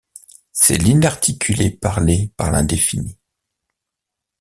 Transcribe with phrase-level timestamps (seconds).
[0.51, 3.19] C’est l’inarticulé parlé par l’indéfini.